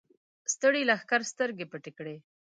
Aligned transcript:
ستړي 0.53 0.81
لښکر 0.89 1.21
سترګې 1.31 1.65
پټې 1.71 1.91
کړې. 1.97 2.15